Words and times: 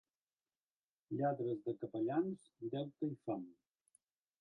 Lladres 1.19 1.61
de 1.69 1.77
capellans, 1.83 2.51
deute 2.75 3.15
i 3.15 3.17
fam. 3.29 3.49